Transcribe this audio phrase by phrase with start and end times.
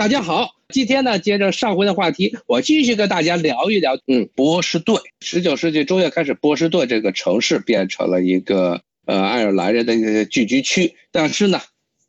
[0.00, 3.98] 大家好，今天呢，接着上回的话题，我继续跟大家聊一聊。
[4.06, 10.96] 嗯，波士顿，十九世纪中叶开始，波士顿这个城市变成了一个呃爱尔兰人的一个聚居区。
[11.12, 11.60] 但是呢，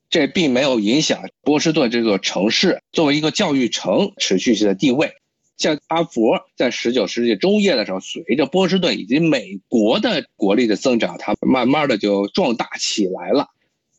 [0.10, 5.12] 这并没有影响波士顿这座城市作为一个教育城持续性的地位。
[5.58, 13.48] 像哈佛在十九世纪中叶的时候，随着波士顿以及美国的国力的增长，它慢慢的就壮大起来了。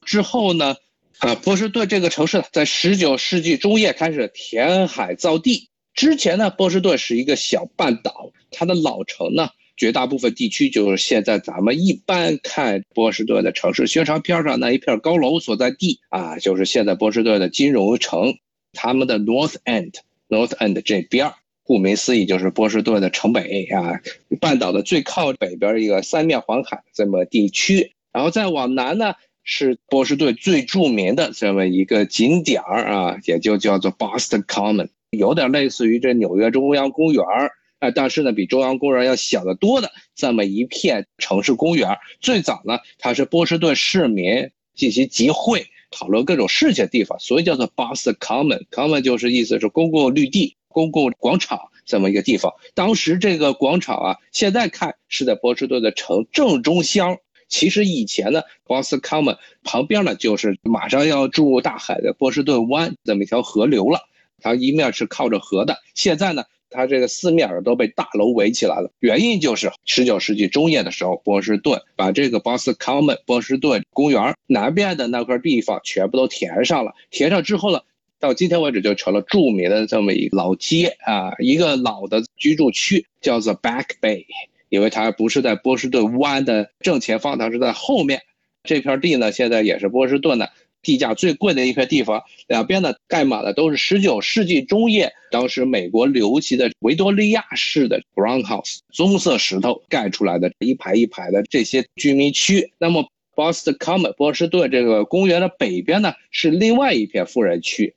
[0.06, 0.76] 之后呢，
[1.22, 5.68] 啊，波士顿这个城市在十九世纪中叶开始填海造地。
[5.94, 18.34] 之前呢，波士顿是一个小半岛，它的老城呢，绝大部分地区就是现在咱们一般看波士顿的城市宣传片上那一片高楼所在地啊，就是现在波士顿的金融城，
[18.72, 21.32] 他们的 North End，North End 这边。
[21.62, 24.00] 顾名思义，就是波士顿的城北啊，
[24.40, 27.92] 半岛的最靠北边一个三面环海这么地区。
[28.12, 41.98] 然后再往南呢，是波士顿最著名的这么一个景点儿啊，也就叫做 Boston Common，有点类似于这纽约中央公园儿啊，但是呢，比中央公园要小得多的这么一片城市公园。
[42.20, 48.66] 最早呢，它是波士顿市民进行集会、讨论各种事情的地方，所以叫做 Boston Common。
[48.70, 50.56] Common 就是意思是公共绿地。
[50.74, 57.18] 公共广场这么一个地方，当时这个广场啊，现在看是在波士顿的城正中央。
[57.52, 64.00] 其实以前呢，Boston Common 旁边呢就是马上要注入大海的波士顿湾这么一条河流了。
[64.40, 68.90] 它一面是靠着河的，现在呢，它这个四面都被大楼围起来了。
[69.00, 76.94] 原因就是十九世纪中叶的时候，波士顿把这个 Boston Common 波士顿公园南边的那块地方全部都填上了。
[77.10, 77.80] 填上之后呢？
[78.18, 84.24] 到今天为止，就成了著名的这么一个老街啊，一个老的居住区，叫做 Back Bay，
[84.72, 88.22] 因为它不是在波士顿湾的正前方，它是在后面。
[88.64, 92.22] 这片地呢，现在也是波士顿的地价最贵的一片地方。
[92.46, 102.72] 两边呢，盖满了都是19世纪中叶当时美国流行的维多利亚式的 brown house，棕色石头盖出来的一排一排的这些居民区。
[102.78, 107.94] 那么 Boston Common 波士顿这个公园的北边呢，是另外一片富人区。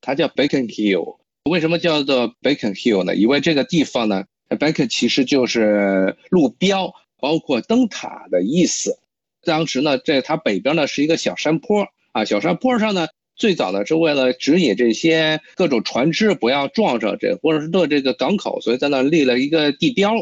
[0.00, 1.18] 它叫 Bacon Hill，
[1.50, 3.14] 为什么叫做 Bacon Hill 呢？
[3.14, 4.24] 因为这个地方呢
[4.56, 8.98] ，Bacon 其实就是路标，包括灯塔的意思。
[9.42, 20.12] 当时呢，在它北边呢是一个小山坡啊，小山坡上呢，最早呢是为了指引这些各种船只不要撞上这波士顿这个港口，所以在那立了一个地标，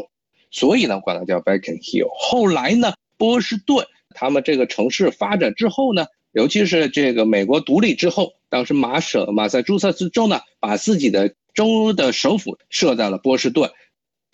[0.51, 2.09] 所以呢管它叫 Bacon Hill。
[2.17, 3.85] 后来呢，波士顿
[4.15, 6.05] 他们这个城市发展之后呢。
[6.33, 13.69] 尤其是这个美国独立之后，当时马舍马萨诸塞州州呢，把自己的州的首府设在了波士顿。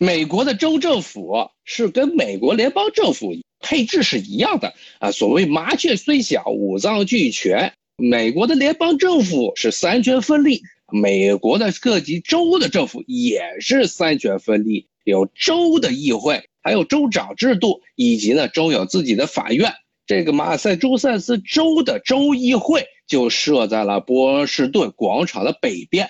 [0.02, 5.12] 美国的州政府是跟美国联邦政府配置是一样的啊。
[5.12, 7.74] 所谓麻雀虽小，五脏俱全。
[7.98, 19.74] 美国的联邦政府是三权分立，美国的各级州的政府也是三权分立，有州的议会，还有州长制度，以及呢州有自己的法院。
[20.08, 26.10] 这个马赛诸塞斯州的州议会就设在了波士顿广场的北边。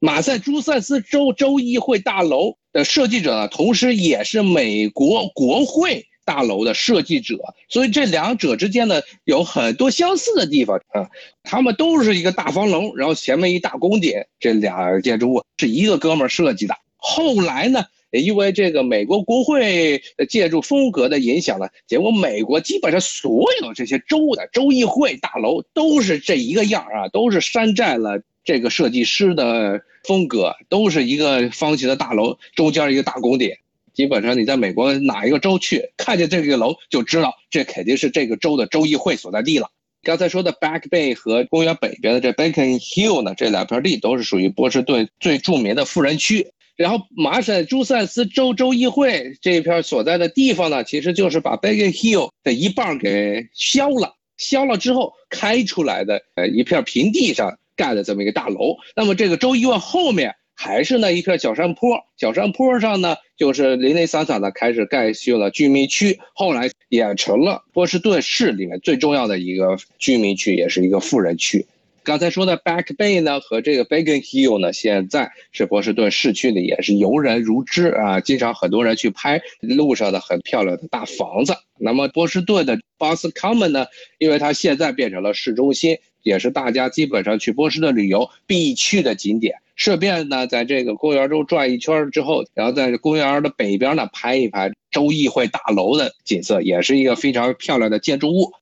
[0.00, 7.36] 马赛诸塞斯州州议会大楼的设计者呢，同时也是美国国会大楼的设计者，
[7.70, 11.08] 所以这两者之间呢有很多相似的地方啊。
[11.42, 16.76] 他们都是一个大方楼，然后前面一大宫殿，这俩建筑物是一个哥们儿设计的。
[16.96, 17.84] 后来呢？
[18.12, 33.50] 因为这个美国国会的建筑风格的影响呢，结果美国基本上所有这些州的州议会大楼都是这一个样啊，都是山寨了这个设计师的风格，都是一个方形的大楼，中间一个大宫顶。
[33.94, 39.70] 基本上你在美国哪一个州去，看见这个楼就知道这肯定是这个州的州议会所在地了。
[40.02, 46.46] 刚才说的 Back Bay 和公园北边的这 Bacon Hill 呢，这两片地都是属于波士顿最著名的富人区。
[46.76, 58.76] 然后，马省诸塞斯州州议会这一片所在的地方呢，其实就是把 Bacon Hill 的一半给削了，削了之后开出来的呃一片平地上盖的这么一个大楼。
[58.96, 71.66] 那么这个州医院后面还是那一片小山坡，小山坡上呢就是零零散散的开始盖修了居民区，后来也成了波士顿市里面最重要的一个居民区，也是一个富人区。
[72.02, 81.56] 刚才说的 Back Bay 呢和这个 Bacon Hill 呢，现在是波士顿市区里也是游人如织啊，经常很多人去拍路上的很漂亮的大房子。
[81.80, 83.86] 那么波士顿的 Boston Common 呢，
[84.18, 89.54] 因为它现在变成了市中心，也是大家基本上去波士顿旅游必去的景点。
[89.76, 98.52] 顺便呢，在这个公园中转一圈之后，然后在公园的北边呢拍一拍州议会大楼的景色，也是一个非常漂亮的建筑物。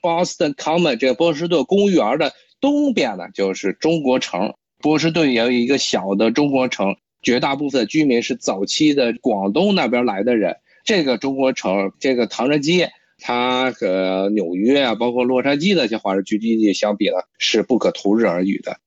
[0.00, 2.32] Boston Common 这个波士顿公园的。
[2.62, 4.52] 东边呢就是中国城，
[4.82, 10.54] 波士顿也有一个小的中国城，绝大部分居民是早期的广东那边来的人。
[10.84, 18.78] 这个中国城，这个唐人街，它和纽约啊，包括洛杉矶的一些华人聚集地相比呢，是不可同日而语的，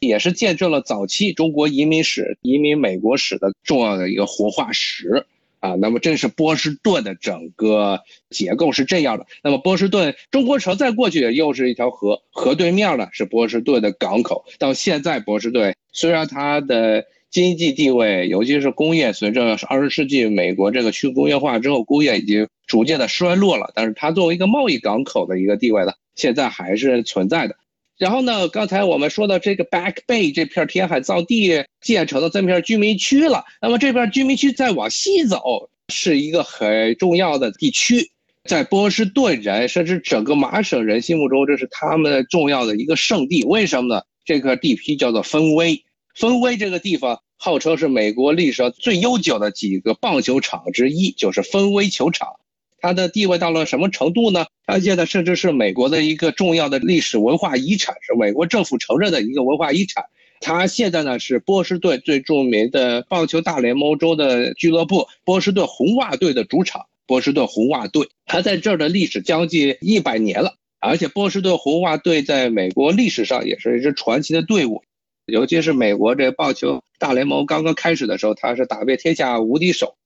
[0.00, 5.26] 也是见证了早期中国移民史、移民美国史的重要的一个活化石。
[5.60, 9.24] 啊，那么这是波士顿的整个结构是这样的。
[9.42, 14.44] 那么波士顿中国城再过去又是一条河，河对面呢是波士顿的港口。
[14.58, 27.56] 到现在，波士顿虽然它的经济地位，尤其是工业，随着二十世纪美国这个去工业化之后，工业已经逐渐的衰落了，但是它作为一个贸易港口的一个地位呢，现在还是存在的。
[27.98, 28.46] 然后呢？
[28.48, 33.44] 刚才我们说到这个 Back Bay 这片填海造地建成的这片居民区了。
[33.60, 38.10] 那么这片居民区再往西走，是一个很重要的地区，
[38.44, 43.42] 在波士顿人甚至整个麻省人心目中，这是他们重要的一个圣地。
[43.42, 44.02] 为什么呢？
[44.24, 45.83] 这个地皮叫做芬威，
[46.14, 52.28] 芬威这个地方号称是美国历史上最悠久的几个棒球场之一，就是芬威球场。
[52.78, 54.46] 它的地位到了什么程度呢？
[54.66, 60.04] 它现在甚至是美国的一个重要的历史文化遗产，是美国政府承认的一个文化遗产。
[60.40, 66.86] 它现在呢是波士顿最著名的棒球大联盟中的俱乐部——波士顿红袜队的主场。
[67.06, 74.82] 波士顿红袜队，它在这儿的历史将近一百年了，而且波士顿红袜队在美国历史上也是一支传奇的队伍，
[75.26, 79.96] 尤其是美国这棒球大联盟刚刚开始的时候，他是打遍天下无敌手。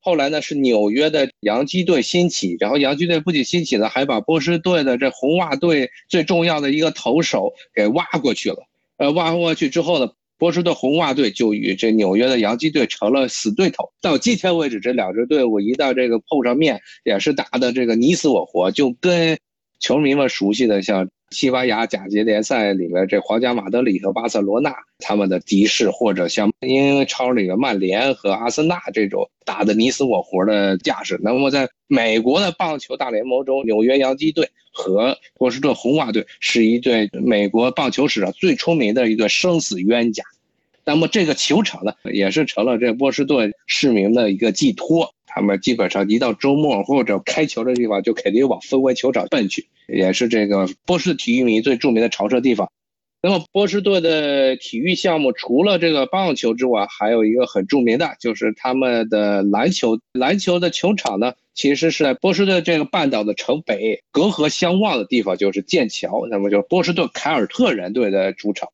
[0.00, 8.56] 后来呢，是纽约的洋基队兴起，然后洋基队不仅兴起了，还把波士顿的这红袜队最重要的一个投手给挖过去了。
[8.96, 13.92] 呃，挖过去之后呢，波士顿红袜队就与这纽约的洋基队成了死对头。
[14.00, 19.38] 到今天为止，这两支队伍一到这个碰上面，也是打的这个你死我活，就跟
[19.78, 21.08] 球迷们熟悉的像。
[21.34, 31.18] 西班牙甲级联赛里面，这皇家马德里和巴塞罗那他们的敌视，或者像英超里面曼联和阿森纳这种打的你死我活的架势。
[31.22, 40.22] 那么在美国的棒球大联盟中，纽约洋基队和波士顿红袜队是一对美国棒球史上最出名的一个生死冤家。
[40.84, 45.12] 那么这个球场呢，也是成了这波士顿市民的一个寄托。
[45.26, 52.70] 他们基本上一到周末或者开球的地方，就肯定往分威球场奔去，也是这个波士体育迷最著名的朝车地方。
[53.22, 59.98] 那么波士顿的体育项目除了这个棒球之外，还有一个很著名的，就是他们的篮球。
[60.12, 66.26] 篮球的球场呢，其实是在波士顿这个半岛的城北隔河相望的地方，就是剑桥。
[66.30, 68.68] 那么就是波士顿凯尔特人队的主场。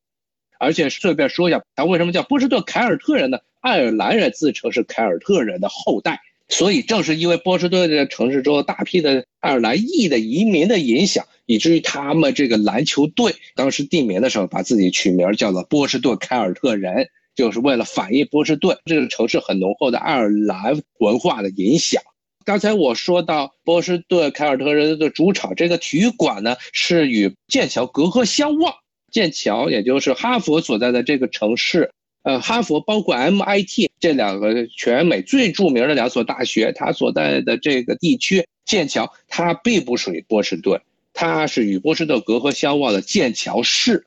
[0.58, 3.38] 而且顺便说一下，他为什么叫波士顿凯尔特人呢？
[3.60, 6.20] 爱尔兰人自称是凯尔特人的后代。
[6.50, 22.02] 所以正是因为波士顿这个城市中大批的爱尔兰裔的移民的影响，以至于他们这个篮球队当时定名的时候，把自己取名叫做波士顿凯尔特人，就是为了反映波士顿这个城市很浓厚的爱尔兰文化的影响。
[22.44, 28.74] 刚才我说到波士顿凯尔特人的主场这个体育馆呢，是与剑桥隔河相望，
[29.12, 31.92] 剑桥也就是哈佛所在的这个城市。
[32.22, 40.80] 呃，哈佛包括 MIT 这两个全美最著名的两所大学，它所在的这个地区剑桥，它并不属于波士顿，
[41.14, 44.06] 它是与波士顿隔河相望的剑桥市。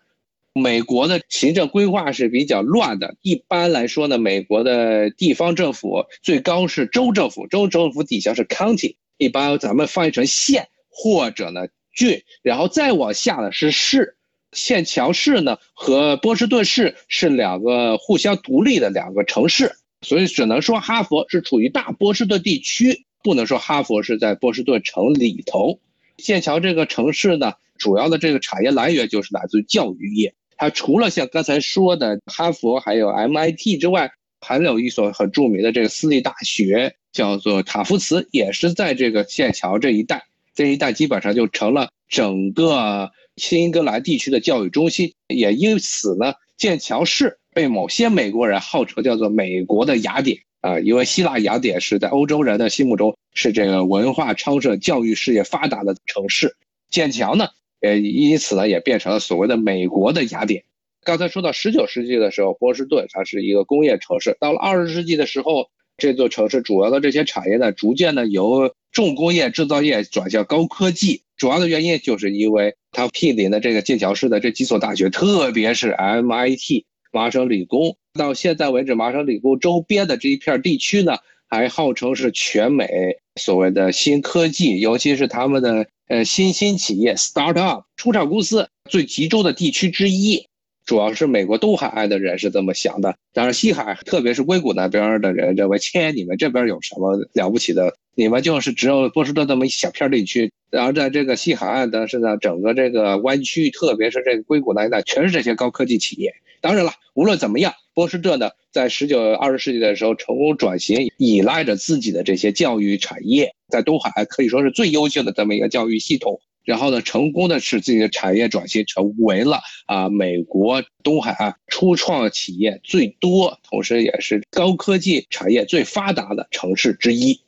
[0.53, 14.15] 美国的行政规划是比较乱的，一般来说呢，美国的地方政府最高是州政府，州政府底下是 county，一般咱们翻译成县或者呢郡，然后再往下呢是市。
[14.53, 25.79] 剑桥市呢和波士顿市是两个互相独立的两个城市，所以只能说哈佛是处于大波士顿地区，不能说哈佛是在波士顿城里头。
[26.17, 30.33] 剑桥这个城市呢，主要的这个产业来源就是来自于教育业。
[30.55, 40.23] 它除了像刚才说的哈佛还有 MIT 之外，还有一所很著名的这个私立大学，叫做塔夫茨，也是在这个剑桥这一带。
[40.53, 43.11] 这一带基本上就成了整个。
[43.35, 56.55] 新英格兰地区的教育中心，也因此呢，剑桥市被某些美国人号称叫做“美国的雅典”啊，因为希腊雅典是在欧洲人的心目中是这个文化昌盛、教育事业发达的城市。
[56.89, 57.47] 剑桥呢，
[57.81, 60.63] 呃，因此呢，也变成了所谓的“美国的雅典”。
[61.03, 71.23] 刚才说到十九世纪的时候，波士顿它是一个工业城市，到了二十世纪的时候，这座城市主要的这些产业呢，逐渐的由重工业制造业转向高科技。
[71.35, 77.97] 主要的原因就是因为它毗邻的这个剑桥市的这几所大学，特别是 MIT 麻省理工。
[78.13, 81.17] 到现在为止，麻省理工周边的这一片地区呢，
[81.49, 82.87] 还号称是全美
[83.35, 90.47] 所谓的新科技，尤其是他们的呃新兴企业 startup 初创公司最集中的地区之一。
[90.85, 93.15] 主要是美国东海岸的人是这么想的。
[93.31, 97.95] 当然，西海，特别是硅谷那边的人认为，切，你们这边有什么了不起的？
[98.15, 106.33] 你们就是只有波士顿这么一小片地区，然后在这个西海岸的是呢，整个这个湾区，特别是这个硅谷那一带，全是这些高科技企业。
[106.61, 116.39] 当然了，无论怎么样，波士顿呢，在十九、二十世纪的时候成功转型，依赖着自己的这些教育产业，在东海可以说是最优秀的这么一个教育系统。
[116.63, 127.41] 然后呢，成功的使自己的产业转型成为了啊美国东海岸初创企业最多，同时也是高科技产业最发达的城市之一。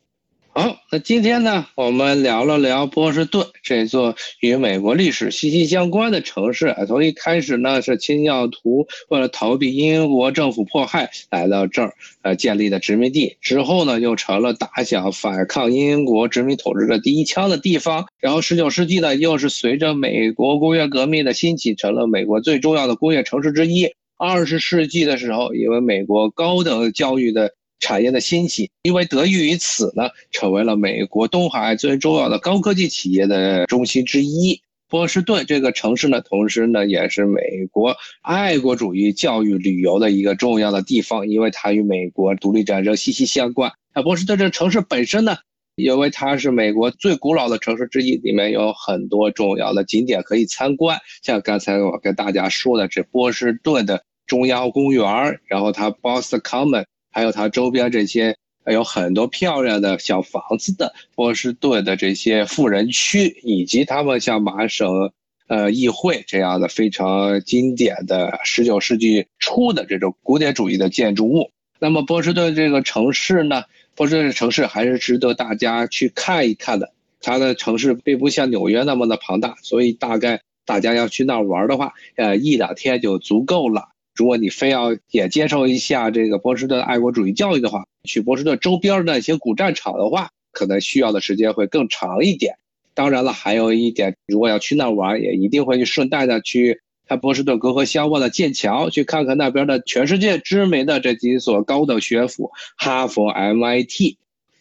[0.58, 6.74] 好，那今天呢，我们聊了聊波士顿这座与美国历史息息相关的城市。
[6.88, 13.36] 从一开始呢，是清教徒为了逃避英国政府迫害来到这儿，呃，建立的殖民地。
[13.42, 18.06] 之后呢，又成了打响反抗英国殖民统治的第一枪的地方。
[18.18, 23.92] 然后，十九世纪呢，又是随着美国工业革命的兴起，成了美国最重要的工业城市之一。
[24.18, 27.52] 二十世纪的时候，因为美国高等教育的。
[27.80, 34.62] 产业的兴起，因为得益于此呢，成为了美国东海岸最重要的高科技企业的中心之一。
[34.88, 37.42] 波士顿这个城市呢，同时呢，也是美
[37.72, 43.72] 国爱国主义教育旅游的一个重要的地方，因为它与美国独立战争息息相关。
[43.94, 45.38] 那波士顿这城市本身呢，
[45.76, 56.86] 因为它是美国最古老的城市之一，里面有很多重要的景点可以参观，像刚才我跟大家说的，这波士顿的中央公园，然后它 Boston Common。
[57.16, 65.14] 还有它周边这些有很多漂亮的小房子的波士顿的这些富人区，以及他们像麻省
[65.48, 71.52] 呃议会这样的非常经典的十九世纪初的这种古典主义的建筑物。
[71.80, 73.64] 那么波士顿这个城市呢，
[73.96, 76.92] 波士顿城市还是值得大家去看一看的。
[77.22, 83.95] 它的城市并不像纽约那么的庞大，所以大概大家要去那玩的话，呃一两天就足够了。
[84.16, 92.56] 如果你非要也接受一下这个波士顿爱国主义教育的话，去波士顿周边的那些古战场的话，可能需要的时间会更长一点。
[92.94, 96.80] 当然了，还有一点，如果要去那玩，也一定会去顺带的去
[97.10, 104.16] 看波士顿隔河相望的剑桥，去看看那边的全世界知名的这几所高等学府——哈佛、MIT。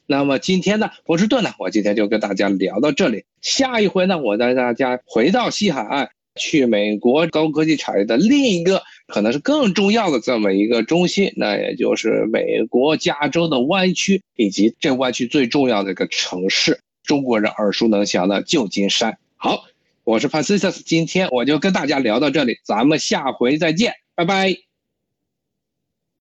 [0.07, 3.25] 那么今天呢，波士顿呢，我今天就跟大家聊到这里。
[3.41, 8.83] 下一回呢，我带大家回到西海岸，去美国高科技产业的另一个。
[9.07, 19.19] 可能是更重要的这么一个中心，那也就是美国加州的湾区，以及这湾区最重要的一个城市，中国人耳熟能详的旧金山。
[19.37, 19.65] 好，
[20.05, 24.74] 我是 p a n c i s 今天我就跟大家聊到这里，咱们下回再见，拜拜。